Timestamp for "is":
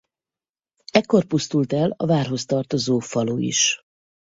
3.37-3.79